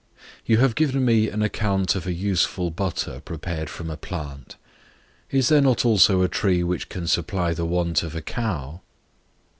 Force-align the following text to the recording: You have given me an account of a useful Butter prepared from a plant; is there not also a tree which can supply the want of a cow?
You 0.47 0.57
have 0.57 0.73
given 0.73 1.05
me 1.05 1.29
an 1.29 1.43
account 1.43 1.93
of 1.95 2.07
a 2.07 2.11
useful 2.11 2.71
Butter 2.71 3.19
prepared 3.23 3.69
from 3.69 3.91
a 3.91 3.97
plant; 3.97 4.55
is 5.29 5.49
there 5.49 5.61
not 5.61 5.85
also 5.85 6.23
a 6.23 6.27
tree 6.27 6.63
which 6.63 6.89
can 6.89 7.05
supply 7.05 7.53
the 7.53 7.65
want 7.67 8.01
of 8.01 8.15
a 8.15 8.21
cow? 8.23 8.81